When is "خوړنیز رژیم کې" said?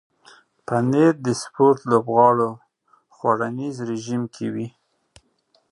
3.15-4.47